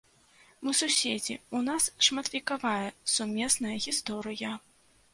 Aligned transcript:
Мы 0.67 0.71
суседзі, 0.79 1.35
у 1.59 1.61
нас 1.69 1.83
шматвекавая 2.07 2.91
сумесная 3.19 3.75
гісторыя. 3.89 4.61